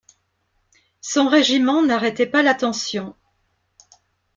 [1.01, 3.13] Son régiment n'arrêtait pas l'attention.